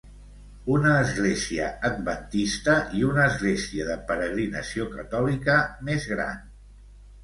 [0.75, 6.47] Una Església Adventista i una Església de peregrinació catòlica més gran.